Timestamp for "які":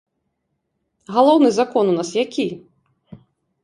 2.25-2.51